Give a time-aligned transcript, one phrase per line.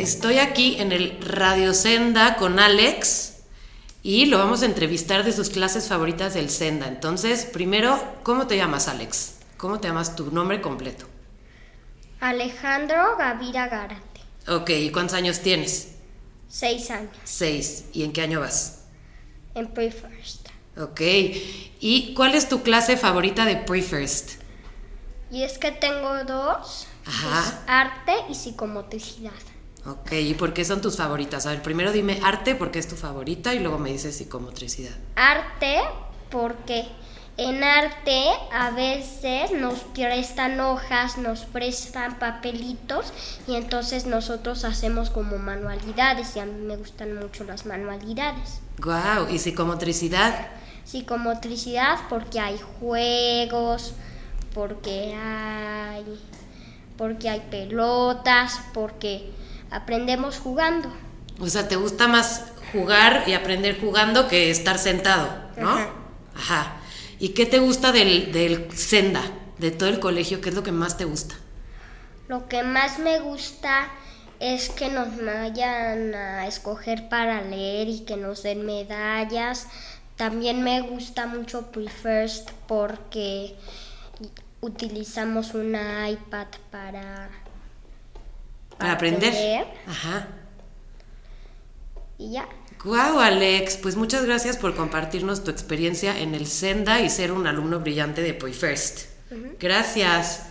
[0.00, 3.42] Estoy aquí en el Radio Senda con Alex
[4.02, 6.88] y lo vamos a entrevistar de sus clases favoritas del Senda.
[6.88, 9.40] Entonces, primero, ¿cómo te llamas, Alex?
[9.58, 11.06] ¿Cómo te llamas tu nombre completo?
[12.18, 14.22] Alejandro Gavira Garate.
[14.48, 15.96] Ok, ¿y cuántos años tienes?
[16.48, 17.14] Seis años.
[17.24, 17.84] Seis.
[17.92, 18.84] ¿Y en qué año vas?
[19.54, 20.48] En Pre-First.
[20.78, 21.00] Ok.
[21.78, 24.40] ¿Y cuál es tu clase favorita de Pre-First?
[25.30, 26.86] Y es que tengo dos.
[27.04, 27.40] Ajá.
[27.40, 29.32] Es arte y psicomotricidad.
[29.86, 31.46] Ok, ¿y por qué son tus favoritas?
[31.46, 34.92] A ver, primero dime arte porque es tu favorita y luego me dices psicomotricidad.
[35.16, 35.78] Arte
[36.30, 36.86] porque
[37.38, 43.14] en arte a veces nos prestan hojas, nos prestan papelitos
[43.46, 48.60] y entonces nosotros hacemos como manualidades y a mí me gustan mucho las manualidades.
[48.78, 50.48] Wow, ¿y psicomotricidad?
[50.84, 53.94] Psicomotricidad porque hay juegos,
[54.52, 56.20] porque hay
[56.98, 59.30] porque hay pelotas, porque
[59.70, 60.92] aprendemos jugando.
[61.38, 65.70] O sea, ¿te gusta más jugar y aprender jugando que estar sentado, no?
[65.70, 65.90] Ajá.
[66.36, 66.76] Ajá.
[67.18, 69.22] ¿Y qué te gusta del, del senda,
[69.58, 70.40] de todo el colegio?
[70.40, 71.34] ¿Qué es lo que más te gusta?
[72.28, 73.88] Lo que más me gusta
[74.38, 79.66] es que nos vayan a escoger para leer y que nos den medallas.
[80.16, 83.54] También me gusta mucho Prefirst porque
[84.62, 87.30] utilizamos una iPad para,
[88.80, 89.66] Para aprender.
[89.86, 90.26] Ajá.
[92.18, 92.48] Y ya.
[92.82, 97.46] Guau, Alex, pues muchas gracias por compartirnos tu experiencia en el Senda y ser un
[97.46, 99.10] alumno brillante de Pre-First.
[99.58, 100.49] Gracias.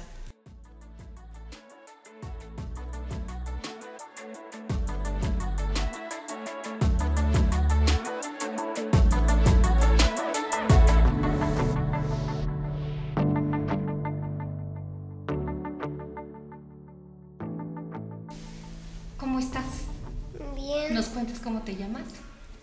[21.69, 22.07] Te llamas?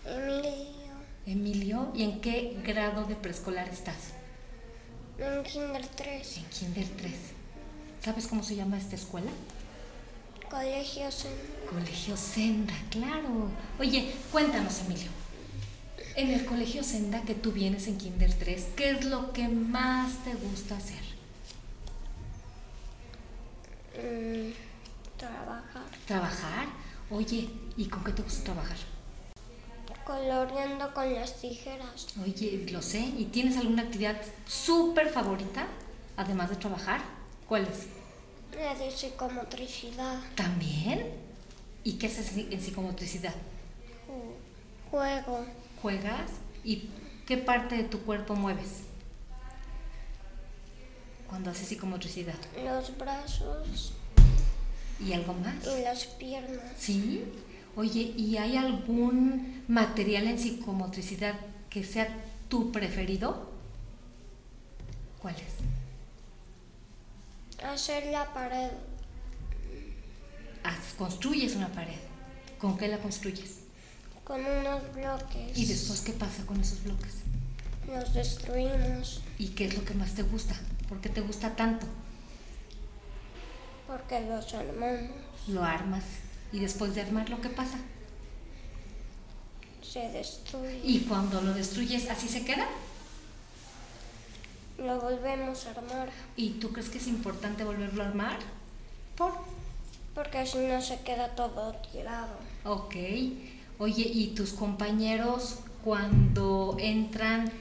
[0.05, 0.93] Emilio.
[1.25, 1.91] Emilio.
[1.95, 4.11] ¿Y en qué grado de preescolar estás?
[5.17, 6.37] En Kinder 3.
[6.37, 7.13] En Kinder 3.
[8.03, 9.31] ¿Sabes cómo se llama esta escuela?
[10.49, 11.25] Colegios
[11.69, 13.49] Colegio Senda, claro.
[13.79, 15.09] Oye, cuéntanos, Emilio.
[16.15, 20.21] En el Colegio Senda que tú vienes en Kinder 3, ¿qué es lo que más
[20.25, 21.03] te gusta hacer?
[23.95, 24.51] mm,
[25.17, 25.85] trabajar.
[26.05, 26.67] ¿Trabajar?
[27.09, 28.96] Oye, ¿y con qué te gusta trabajar?
[30.07, 32.07] Coloreando con las tijeras.
[32.23, 32.99] Oye, lo sé.
[33.17, 34.15] ¿Y tienes alguna actividad
[34.47, 35.67] súper favorita,
[36.15, 37.01] además de trabajar?
[37.45, 37.87] ¿Cuál es?
[38.57, 40.21] La de psicomotricidad.
[40.35, 41.11] ¿También?
[41.83, 43.35] ¿Y qué haces en psicomotricidad?
[44.89, 45.45] Juego.
[45.81, 46.31] ¿Juegas?
[46.63, 46.89] ¿Y
[47.25, 48.83] qué parte de tu cuerpo mueves?
[51.27, 52.35] Cuando haces psicomotricidad.
[52.63, 53.91] Los brazos
[55.05, 55.67] ¿Y algo más?
[55.67, 56.61] y las piernas.
[56.77, 57.25] ¿Sí?
[57.77, 61.35] Oye, ¿y hay algún material en psicomotricidad
[61.69, 62.07] que sea
[62.49, 63.49] tu preferido?
[65.21, 65.53] ¿Cuál es?
[67.63, 68.71] Hacer la pared.
[70.63, 71.99] Haz- construyes una pared.
[72.57, 73.59] ¿Con qué la construyes?
[74.23, 75.55] Con unos bloques.
[75.57, 77.13] ¿Y después qué pasa con esos bloques?
[77.87, 80.55] Los destruimos ¿Y qué es lo que más te gusta?
[80.89, 81.85] ¿Por qué te gusta tanto?
[83.87, 85.11] porque los armamos.
[85.47, 86.03] Lo armas
[86.51, 87.77] y después de armarlo, ¿qué pasa?
[89.81, 90.81] Se destruye.
[90.83, 92.67] Y cuando lo destruyes, ¿así se queda?
[94.77, 96.09] Lo volvemos a armar.
[96.35, 98.37] ¿Y tú crees que es importante volverlo a armar?
[99.15, 99.33] ¿Por?
[100.13, 102.35] Porque si no se queda todo tirado.
[102.63, 102.95] Ok.
[103.79, 107.51] Oye, ¿y tus compañeros cuando entran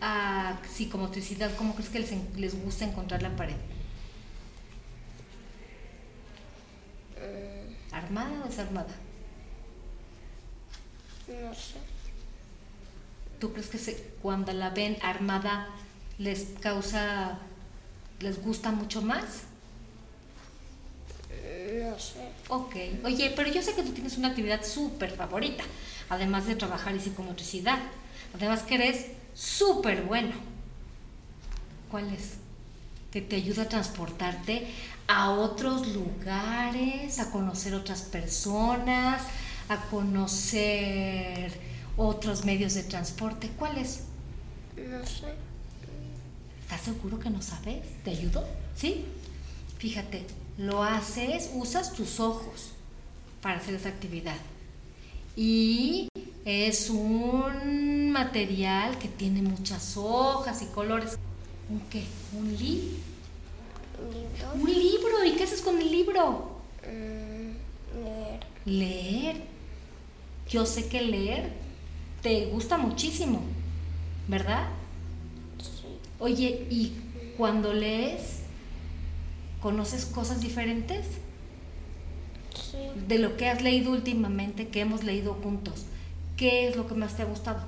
[0.00, 3.56] a psicomotricidad, cómo crees que les, les gusta encontrar la pared?
[8.04, 8.94] ¿Armada o desarmada?
[11.28, 11.78] No sé.
[13.40, 15.68] ¿Tú crees que se- cuando la ven armada
[16.18, 17.38] les causa,
[18.20, 19.24] les gusta mucho más?
[21.30, 22.28] No sé.
[22.48, 22.74] Ok,
[23.04, 25.64] oye, pero yo sé que tú tienes una actividad súper favorita,
[26.08, 27.78] además de trabajar y psicomotricidad.
[28.34, 30.32] Además que eres súper bueno.
[31.90, 32.34] ¿Cuál es?
[33.12, 34.66] Que te ayuda a transportarte
[35.06, 39.22] a otros lugares, a conocer otras personas,
[39.68, 41.52] a conocer
[41.96, 43.50] otros medios de transporte.
[43.58, 44.00] ¿Cuál es?
[44.76, 45.34] No sé.
[46.60, 47.82] ¿Estás seguro que no sabes?
[48.02, 48.46] ¿Te ayudo?
[48.74, 49.04] ¿Sí?
[49.78, 52.72] Fíjate, lo haces, usas tus ojos
[53.42, 54.36] para hacer esa actividad.
[55.36, 56.08] Y
[56.44, 61.18] es un material que tiene muchas hojas y colores.
[61.68, 62.04] ¿Un qué?
[62.32, 62.98] ¿Un li?
[64.04, 64.54] Libro.
[64.54, 65.24] Un libro.
[65.24, 66.50] ¿Y qué haces con el libro?
[66.82, 68.40] Mm, leer.
[68.64, 69.36] Leer.
[70.48, 71.52] Yo sé que leer
[72.22, 73.42] te gusta muchísimo,
[74.28, 74.68] ¿verdad?
[75.58, 75.98] Sí.
[76.18, 76.92] Oye, ¿y
[77.36, 78.40] cuando lees,
[79.60, 81.06] conoces cosas diferentes
[82.54, 82.78] Sí.
[83.08, 85.84] de lo que has leído últimamente, que hemos leído juntos?
[86.36, 87.62] ¿Qué es lo que más te ha gustado?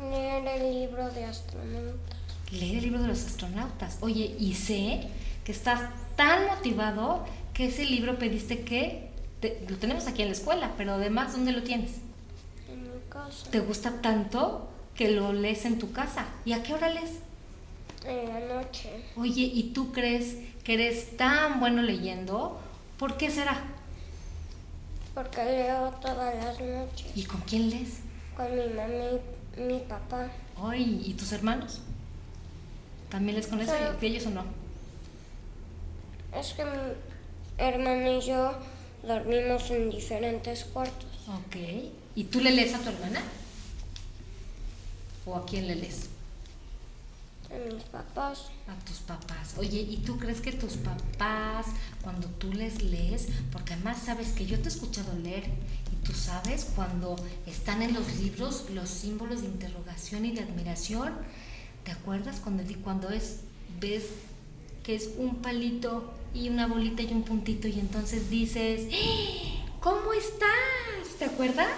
[0.00, 2.19] Leer el libro de astronautas.
[2.52, 3.98] Leer el libro de los astronautas.
[4.00, 5.08] Oye, y sé
[5.44, 7.24] que estás tan motivado
[7.54, 9.08] que ese libro pediste que
[9.40, 11.92] te- lo tenemos aquí en la escuela, pero además, ¿dónde lo tienes?
[12.68, 13.50] En mi casa.
[13.50, 16.26] ¿Te gusta tanto que lo lees en tu casa?
[16.44, 17.10] ¿Y a qué hora lees?
[18.04, 18.90] En la noche.
[19.16, 22.58] Oye, ¿y tú crees que eres tan bueno leyendo?
[22.98, 23.60] ¿Por qué será?
[25.14, 27.06] Porque leo todas las noches.
[27.14, 27.98] ¿Y con quién lees?
[28.36, 29.20] Con mi mamá
[29.56, 30.28] y mi papá.
[30.62, 31.80] Ay, ¿y tus hermanos?
[33.10, 33.72] ¿También lees con eso?
[33.72, 34.06] Sí.
[34.06, 34.44] ¿Y ellos o no?
[36.34, 36.70] Es que mi
[37.58, 38.52] hermana y yo
[39.02, 41.10] dormimos en diferentes cuartos.
[41.28, 41.56] Ok.
[42.14, 43.22] ¿Y tú le lees a tu hermana?
[45.26, 46.08] ¿O a quién le lees?
[47.50, 48.46] A mis papás.
[48.68, 49.54] A tus papás.
[49.58, 51.66] Oye, ¿y tú crees que tus papás,
[52.02, 55.44] cuando tú les lees, porque además sabes que yo te he escuchado leer,
[55.92, 57.16] y tú sabes cuando
[57.46, 61.14] están en los libros los símbolos de interrogación y de admiración?
[61.84, 63.40] ¿Te acuerdas cuando, cuando es,
[63.80, 64.04] ves
[64.82, 69.60] que es un palito y una bolita y un puntito y entonces dices, ¡Eh!
[69.80, 71.18] ¿cómo estás?
[71.18, 71.68] ¿Te acuerdas?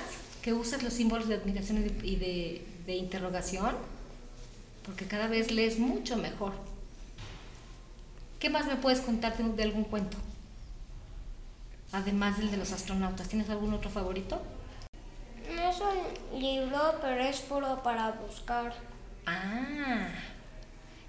[0.42, 3.74] Que usas los símbolos de admiración y de interrogación
[4.84, 6.52] porque cada vez lees mucho mejor.
[8.38, 10.16] ¿Qué más me puedes contar de, de algún cuento?
[11.92, 14.40] Además del de los astronautas, ¿tienes algún otro favorito?
[15.54, 18.74] No es un libro, pero es puro para buscar.
[19.26, 20.08] Ah,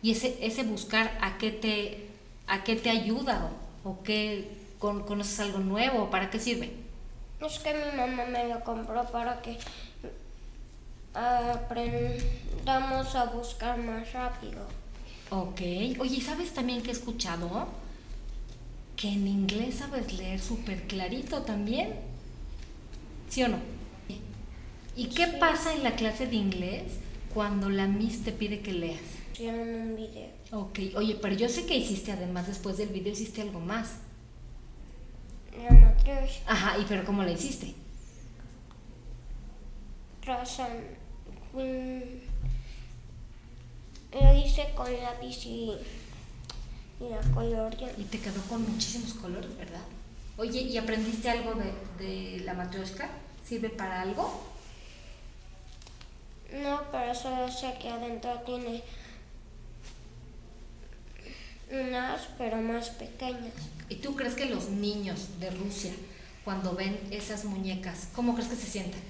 [0.01, 2.07] y ese, ese buscar a qué te,
[2.48, 3.50] a qué te ayuda
[3.83, 4.50] o, o qué
[4.80, 6.74] con- conoces algo nuevo, ¿para qué sirve?
[7.45, 9.57] Es que mi mamá me lo compró para que
[11.13, 14.62] aprendamos a buscar más rápido.
[15.30, 15.59] Ok,
[16.00, 17.68] oye, ¿y ¿sabes también que he escuchado?
[18.95, 21.94] Que en inglés sabes leer súper clarito también.
[23.30, 23.57] ¿Sí o no?
[24.95, 25.31] ¿Y qué Sí.
[25.39, 26.83] pasa en la clase de inglés
[27.33, 29.01] cuando la Miss te pide que leas?
[29.33, 30.30] Hicieron un video.
[30.51, 33.94] Ok, oye, pero yo sé que hiciste además después del video hiciste algo más.
[35.57, 37.74] La matriz Ajá, ¿y pero cómo la hiciste?
[40.21, 40.71] trazan.
[41.53, 42.00] mm,
[44.21, 45.71] Lo hice con lápiz y,
[47.01, 47.94] y la coloreé.
[47.97, 49.81] Y te quedó con muchísimos colores, ¿verdad?
[50.38, 53.09] Oye, ¿y aprendiste algo de, de la matrioshka?
[53.45, 54.52] ¿Sirve para algo?
[56.61, 58.83] No, pero solo sé que adentro tiene
[61.71, 63.53] unas, pero más pequeñas.
[63.89, 65.91] ¿Y tú crees que los niños de Rusia,
[66.45, 69.01] cuando ven esas muñecas, cómo crees que se sienten?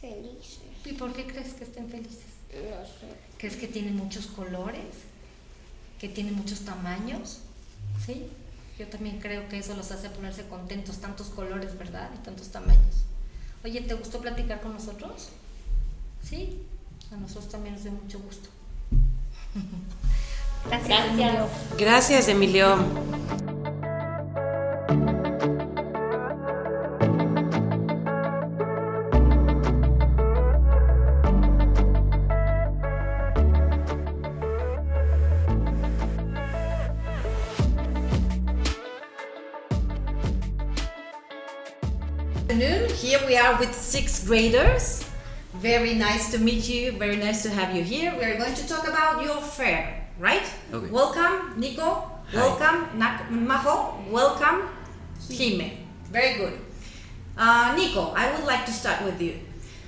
[0.00, 0.60] Felices.
[0.86, 2.24] ¿Y por qué crees que estén felices?
[2.54, 3.14] No sé.
[3.36, 4.86] ¿Crees que tienen muchos colores?
[6.00, 7.40] ¿Que tienen muchos tamaños?
[8.06, 8.28] ¿Sí?
[8.78, 12.10] Yo también creo que eso los hace ponerse contentos, tantos colores, ¿verdad?
[12.14, 13.04] Y tantos tamaños.
[13.64, 15.30] Oye, ¿te gustó platicar con nosotros?
[16.22, 16.62] ¿Sí?
[17.12, 18.48] A nosotros también nos dio mucho gusto.
[20.68, 21.08] Gracias.
[21.08, 21.48] Emilio.
[21.78, 22.76] Gracias, Emilio.
[43.08, 45.07] Here we are with sixth graders.
[45.58, 46.92] Very nice to meet you.
[46.92, 48.14] Very nice to have you here.
[48.16, 50.46] We are going to talk about your fair, right?
[50.72, 50.86] Okay.
[50.90, 52.10] Welcome, Nico.
[52.32, 53.98] Welcome, Nak- Majo.
[54.08, 54.68] Welcome,
[55.28, 55.70] Hime.
[56.12, 56.60] Very good.
[57.36, 59.34] Uh, Nico, I would like to start with you.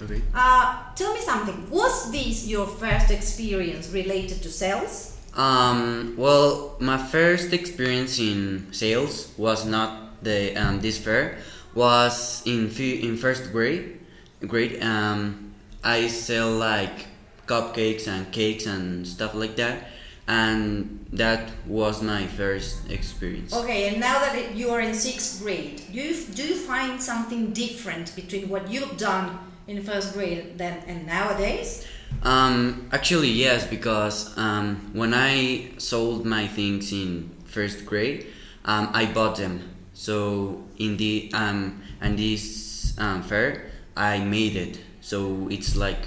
[0.03, 0.21] Okay.
[0.35, 1.71] Uh, tell me something.
[1.71, 5.19] Was this your first experience related to sales?
[5.37, 11.39] Um, well, my first experience in sales was not the um, this fair.
[11.75, 14.01] Was in in first grade.
[14.49, 14.83] Grade.
[14.83, 15.50] Um,
[15.83, 17.07] I sell like
[17.47, 19.89] cupcakes and cakes and stuff like that,
[20.29, 23.53] and that was my first experience.
[23.55, 27.53] Okay, and now that you are in sixth grade, do you, do you find something
[27.53, 31.87] different between what you've done in first grade then and nowadays?
[32.23, 38.27] Um, actually, yes, because um, when I sold my things in first grade,
[38.65, 39.63] um, I bought them.
[39.95, 44.81] So in the um, and this um, fair, I made it.
[45.01, 45.99] So it's like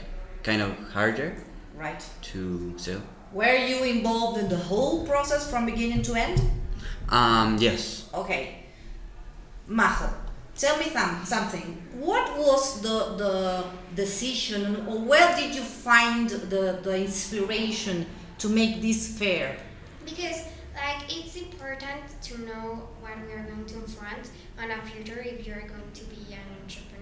[0.44, 1.36] kind of harder
[1.76, 2.04] Right.
[2.34, 3.02] to sell.
[3.32, 6.40] Were you involved in the whole process from beginning to end?
[7.10, 8.10] Um, yes.
[8.14, 8.66] Okay.
[9.68, 10.10] Majo,
[10.56, 11.82] tell me some, something.
[12.00, 13.64] What was the the
[13.96, 18.06] decision, or where did you find the the inspiration
[18.40, 19.58] to make this fair?
[20.06, 20.46] Because
[20.76, 25.48] like it's important to know what we are going to confront on our future if
[25.48, 26.48] you're going to be an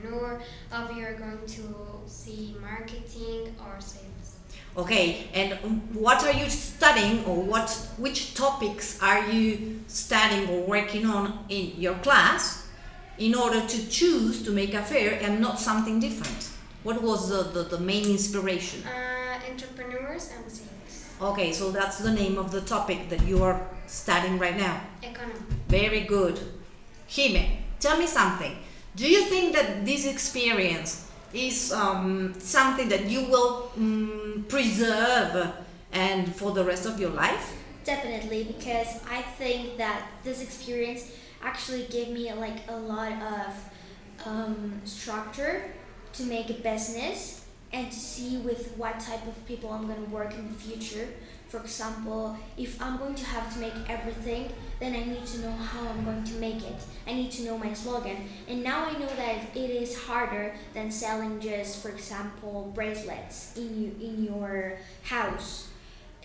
[0.02, 0.42] entrepreneur,
[0.72, 4.38] or if you're going to see marketing or sales.
[4.78, 5.54] Okay, and
[5.94, 11.74] what are you studying, or what which topics are you studying or working on in
[11.78, 12.68] your class,
[13.18, 16.50] in order to choose to make a fair and not something different?
[16.84, 18.84] What was the, the, the main inspiration?
[18.84, 21.06] Uh, entrepreneurs and sales.
[21.22, 24.82] Okay, so that's the name of the topic that you are studying right now.
[25.04, 25.40] Economy.
[25.68, 26.40] Very good.
[27.14, 28.58] Hime, tell me something.
[28.96, 35.54] Do you think that this experience is um, something that you will um, preserve
[35.94, 37.56] and for the rest of your life?
[37.86, 41.10] Definitely, because I think that this experience
[41.42, 45.72] actually gave me like a lot of um, structure
[46.14, 50.12] to make a business and to see with what type of people I'm going to
[50.12, 51.08] work in the future.
[51.52, 55.52] For example, if I'm going to have to make everything, then I need to know
[55.52, 56.82] how I'm going to make it.
[57.06, 58.16] I need to know my slogan.
[58.48, 63.82] And now I know that it is harder than selling just, for example, bracelets in
[63.82, 65.68] you in your house.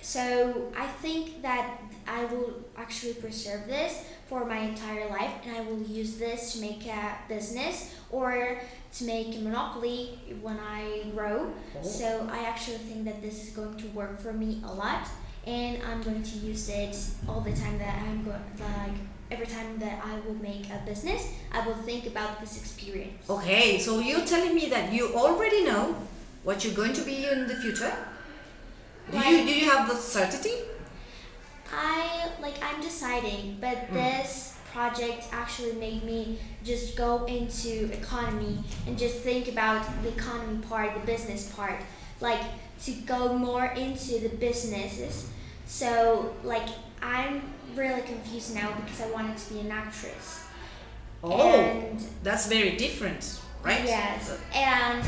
[0.01, 5.63] So I think that I will actually preserve this for my entire life and I
[5.63, 8.61] will use this to make a business or
[8.99, 11.53] to make a monopoly when I grow.
[11.77, 11.83] Oh.
[11.83, 15.09] So I actually think that this is going to work for me a lot
[15.47, 16.97] and I'm going to use it
[17.29, 18.97] all the time that I'm going like
[19.31, 23.29] every time that I will make a business, I will think about this experience.
[23.29, 25.97] Okay, so you're telling me that you already know
[26.45, 27.93] what you're going to be in the future?
[29.11, 30.55] Do you, do you have the certainty?
[31.73, 33.95] I like I'm deciding, but hmm.
[33.95, 40.59] this project actually made me just go into economy and just think about the economy
[40.69, 41.81] part, the business part,
[42.21, 42.43] like
[42.85, 45.31] to go more into the businesses.
[45.65, 46.69] So like
[47.01, 47.41] I'm
[47.75, 50.45] really confused now because I wanted to be an actress.
[51.25, 53.83] Oh, And that's very different, right?
[53.83, 55.03] Yes, and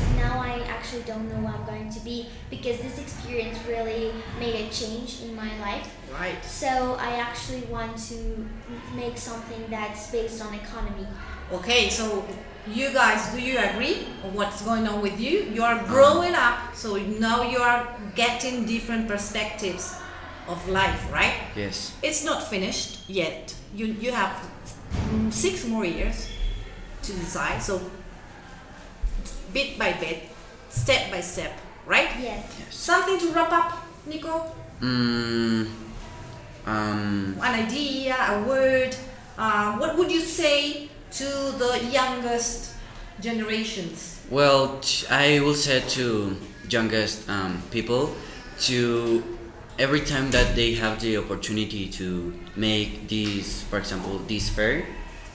[0.89, 5.21] actually don't know what I'm going to be because this experience really made a change
[5.21, 5.95] in my life.
[6.11, 6.43] Right.
[6.43, 8.47] So I actually want to
[8.95, 11.05] make something that's based on economy.
[11.51, 12.25] Okay, so
[12.65, 15.41] you guys, do you agree what's going on with you?
[15.53, 19.95] You are growing up, so now you are getting different perspectives
[20.47, 21.35] of life, right?
[21.55, 21.95] Yes.
[22.01, 23.53] It's not finished yet.
[23.75, 24.33] You you have
[25.29, 26.29] six more years
[27.03, 27.61] to decide.
[27.61, 27.79] So
[29.53, 30.28] bit by bit,
[30.69, 31.51] step by step,
[31.85, 32.09] right?
[32.19, 32.45] Yes.
[32.69, 34.51] Something to wrap up, Nico.
[34.81, 35.67] Mm,
[36.65, 38.95] um, An idea, a word.
[39.37, 41.23] Uh, what would you say to
[41.57, 42.73] the youngest
[43.19, 44.15] generations?
[44.29, 46.35] well, t- I will say to
[46.69, 48.13] youngest um, people
[48.59, 49.23] to
[49.79, 54.85] every time that they have the opportunity to make this, for example, this fair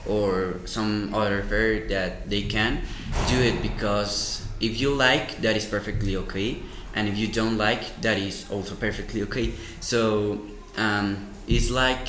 [0.07, 2.81] or some other fair that they can
[3.27, 6.57] do it because if you like, that is perfectly okay,
[6.93, 9.53] and if you don't like, that is also perfectly okay.
[9.79, 10.41] So
[10.77, 12.07] um, it's like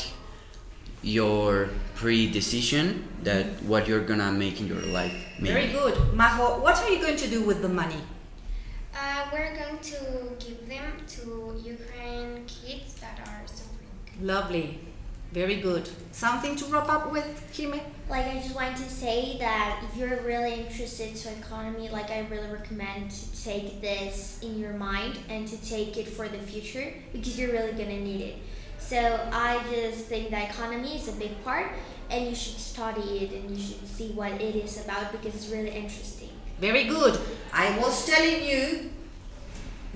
[1.02, 5.14] your pre-decision that what you're gonna make in your life.
[5.38, 5.54] Maybe.
[5.54, 6.14] Very good.
[6.14, 8.00] Majo, what are you going to do with the money?
[8.94, 9.98] Uh, we're going to
[10.38, 14.22] give them to Ukraine kids that are suffering.
[14.22, 14.80] Lovely.
[15.32, 15.88] Very good.
[16.12, 17.80] Something to wrap up with, Hime?
[18.08, 22.20] Like I just wanted to say that if you're really interested to economy, like I
[22.30, 26.94] really recommend to take this in your mind and to take it for the future
[27.12, 28.36] because you're really gonna need it.
[28.78, 31.72] So I just think that economy is a big part
[32.08, 35.48] and you should study it and you should see what it is about because it's
[35.48, 36.30] really interesting.
[36.60, 37.18] Very good.
[37.52, 38.90] I was telling you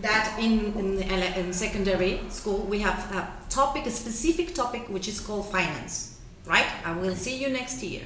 [0.02, 5.20] that in, in, in secondary school we have a topic, a specific topic which is
[5.20, 6.18] called finance.
[6.46, 6.66] Right?
[6.84, 8.02] I will see you next year.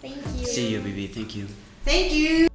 [0.00, 0.46] Thank you.
[0.46, 1.06] See you, Bibi.
[1.08, 1.46] Thank you.
[1.84, 2.48] Thank you.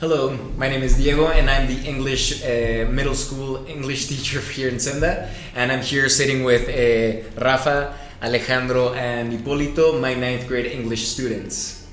[0.00, 4.68] Hello, my name is Diego, and I'm the English uh, middle school English teacher here
[4.68, 5.30] in Senda.
[5.54, 11.86] And I'm here sitting with uh, Rafa, Alejandro, and Hipolito, my ninth grade English students.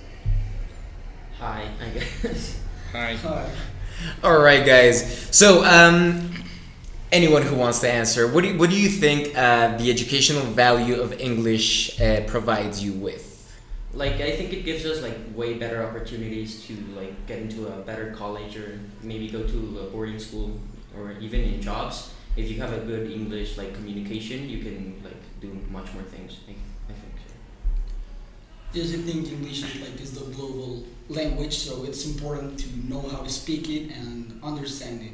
[1.39, 2.60] Hi, I guess.
[2.91, 3.50] Hi.
[4.22, 5.29] All right, guys.
[5.32, 6.36] So, um,
[7.13, 10.44] anyone who wants to answer, what do you, what do you think uh, the educational
[10.44, 13.35] value of English uh, provides you with?
[13.96, 17.82] Like I think it gives us like way better opportunities to like get into a
[17.82, 20.60] better college or maybe go to a boarding school
[20.96, 22.12] or even in jobs.
[22.36, 26.40] If you have a good English like communication, you can like do much more things.
[26.48, 26.52] I,
[26.92, 27.34] I think so.
[28.74, 33.02] Yes, I think English is like is the global language, so it's important to know
[33.02, 35.14] how to speak it and understand it.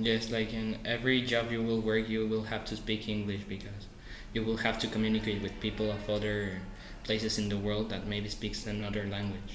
[0.00, 3.86] Yes, like in every job you will work, you will have to speak English because
[4.32, 6.60] you will have to communicate with people of other
[7.08, 9.52] places in the world that maybe speaks another language.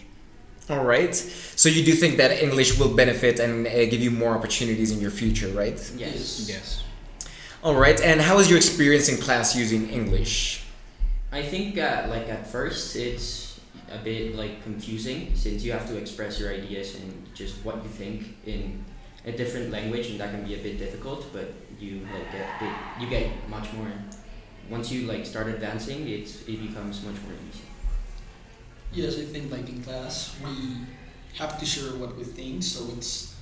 [0.72, 1.14] All right.
[1.14, 5.00] So you do think that English will benefit and uh, give you more opportunities in
[5.00, 5.80] your future, right?
[5.96, 6.50] Yes.
[6.50, 6.84] Yes.
[7.64, 8.00] All right.
[8.10, 10.34] And how was your experience in class using English?
[11.32, 13.60] I think uh, like at first it's
[13.98, 17.92] a bit like confusing since you have to express your ideas and just what you
[18.02, 18.84] think in
[19.26, 21.48] a different language and that can be a bit difficult but
[21.80, 23.92] you like get a bit, you get much more
[24.70, 27.64] once you like start advancing it's it becomes much more easy
[28.94, 30.78] Yes, I think like in class we
[31.40, 33.34] have to share what we think, so it's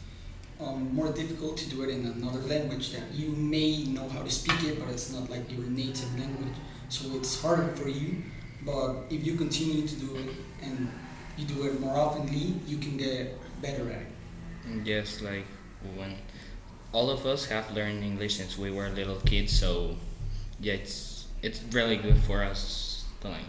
[0.61, 4.29] um, more difficult to do it in another language that you may know how to
[4.29, 6.55] speak it, but it's not like your native language.
[6.87, 8.23] So it's harder for you.
[8.65, 10.29] But if you continue to do it
[10.61, 10.89] and
[11.35, 14.85] you do it more oftenly, you can get better at it.
[14.85, 15.45] Yes, like
[15.97, 16.15] when
[16.93, 19.97] all of us have learned English since we were little kids, so
[20.61, 23.47] yeah, it's it's really good for us the language.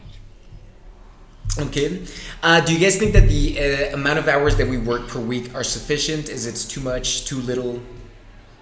[1.59, 2.03] Okay.
[2.43, 5.21] Uh, do you guys think that the uh, amount of hours that we work per
[5.21, 6.31] week are sufficient?
[6.31, 7.83] Is it too much, too little?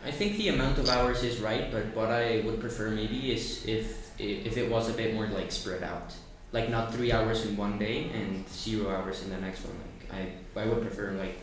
[0.04, 3.64] I think the amount of hours is right but what I would prefer maybe is
[3.66, 6.14] if if it was a bit more like spread out
[6.52, 10.26] like not three hours in one day and zero hours in the next one like
[10.56, 11.38] I I would prefer like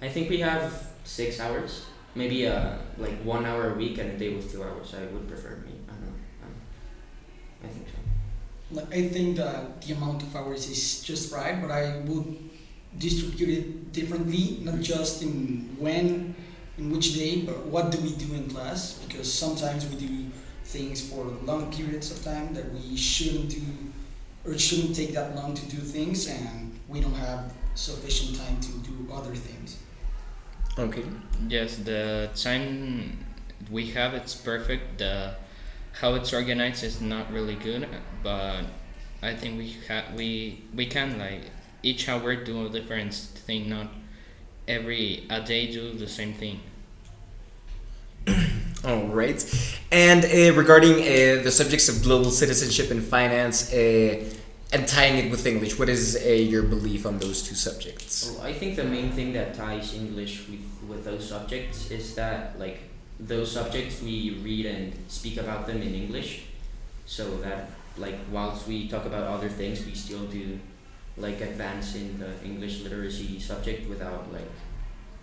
[0.00, 1.86] I think we have six hours
[2.16, 5.28] maybe uh like one hour a week and a day with two hours I would
[5.28, 6.54] prefer me I don't know um,
[7.64, 8.06] I think so
[8.74, 12.36] I think that the amount of hours is just right, but I would
[12.98, 16.34] distribute it differently, not just in when,
[16.76, 18.94] in which day, but what do we do in class?
[19.06, 20.26] Because sometimes we do
[20.64, 23.62] things for long periods of time that we shouldn't do,
[24.44, 28.72] or shouldn't take that long to do things, and we don't have sufficient time to
[28.78, 29.78] do other things.
[30.78, 31.04] Okay.
[31.48, 33.24] Yes, the time
[33.70, 34.98] we have it's perfect.
[34.98, 35.34] The
[36.00, 37.88] how it's organized is not really good,
[38.22, 38.64] but
[39.22, 41.50] I think we ha- we we can like
[41.82, 43.88] each hour do a different thing, not
[44.68, 46.60] every a day do the same thing.
[48.84, 49.40] All right.
[49.90, 54.24] And uh, regarding uh, the subjects of global citizenship and finance uh,
[54.72, 58.30] and tying it with English, what is your belief on those two subjects?
[58.30, 62.58] Well, I think the main thing that ties English with, with those subjects is that
[62.58, 62.80] like
[63.18, 66.46] those subjects we read and speak about them in English,
[67.06, 70.58] so that like whilst we talk about other things, we still do
[71.16, 74.50] like advance in the English literacy subject without like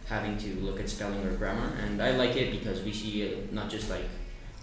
[0.08, 1.72] having to look at spelling or grammar.
[1.84, 4.06] And I like it because we see uh, not just like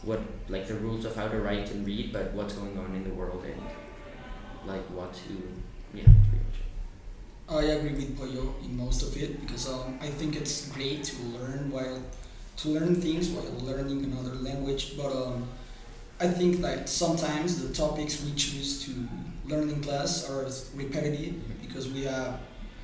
[0.03, 3.05] what like the rules of how to write and read, but what's going on in
[3.05, 3.30] the world
[4.67, 5.33] like what to
[5.95, 6.59] yeah pretty much.
[6.61, 7.53] it.
[7.53, 11.23] I agree with Pollo in most of it because um, I think it's great to
[11.39, 12.01] learn while
[12.59, 14.97] to learn things while learning another language.
[14.97, 15.49] But um,
[16.21, 18.93] I think that sometimes the topics we choose to
[19.47, 20.47] learn in class are
[20.77, 22.41] repetitive because we have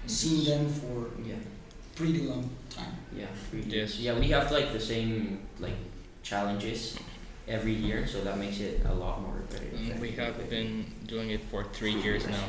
[0.06, 1.34] seen them for Yeah.
[1.94, 2.94] pretty long time.
[3.14, 3.98] Yeah, pretty Yes.
[3.98, 5.76] Yeah, we have like the same like
[6.22, 6.96] challenges
[7.48, 9.78] every year, so that makes it a lot more repetitive.
[9.78, 12.44] Mm, We have been doing it for three years now,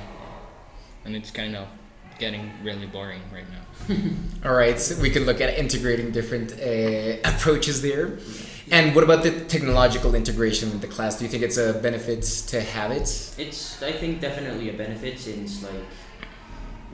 [1.06, 1.68] and it's kind of
[2.20, 3.96] getting really boring right now.
[4.50, 8.18] All right, so we can look at integrating different uh, approaches there.
[8.72, 11.18] And what about the technological integration with the class?
[11.18, 13.04] Do you think it's a benefit to have it?
[13.38, 15.86] It's I think definitely a benefit since like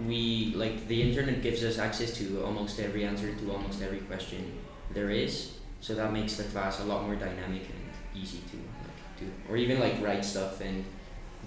[0.08, 4.60] we like the internet gives us access to almost every answer to almost every question
[4.94, 7.83] there is, so that makes the class a lot more dynamic and
[8.16, 10.86] easy to like do, or even like write stuff and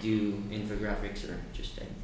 [0.00, 1.96] do infographics or just anything.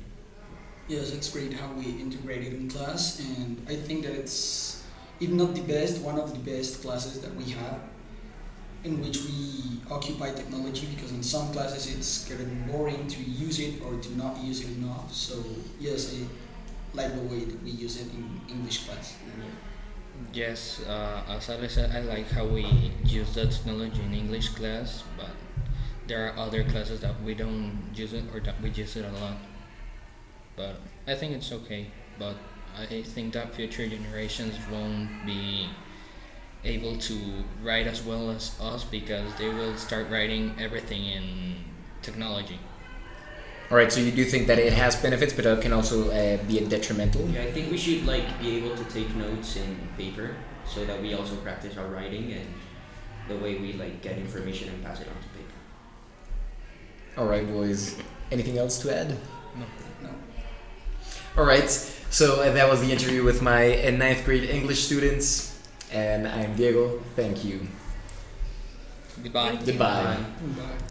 [0.88, 4.82] Yes, it's great how we integrate it in class, and I think that it's,
[5.20, 7.80] if not the best, one of the best classes that we have,
[8.84, 10.88] in which we occupy technology.
[10.94, 14.76] Because in some classes it's getting boring to use it or to not use it
[14.76, 15.12] enough.
[15.12, 15.42] So
[15.78, 16.26] yes, I
[16.96, 19.14] like the way that we use it in English class.
[20.32, 22.64] Yes, uh, as I said, I like how we
[23.04, 25.30] use the technology in English class, but
[26.06, 29.12] there are other classes that we don't use it or that we use it a
[29.12, 29.36] lot.
[30.56, 31.88] But I think it's okay.
[32.18, 32.36] But
[32.78, 35.68] I think that future generations won't be
[36.64, 41.56] able to write as well as us because they will start writing everything in
[42.02, 42.58] technology.
[43.72, 46.36] All right, so you do think that it has benefits, but it can also uh,
[46.44, 47.26] be detrimental.
[47.30, 51.00] Yeah, I think we should like be able to take notes in paper so that
[51.00, 52.46] we also practice our writing and
[53.28, 55.56] the way we like get information and pass it on to paper.
[57.16, 57.96] All right, boys.
[58.30, 59.08] Anything else to add?
[59.56, 59.64] No.
[60.02, 60.10] No.
[61.38, 61.70] All right.
[61.70, 65.58] So uh, that was the interview with my uh, ninth grade English students,
[65.90, 67.00] and I'm Diego.
[67.16, 67.66] Thank you.
[69.22, 69.56] Goodbye.
[69.64, 70.18] Goodbye.
[70.58, 70.88] Bye.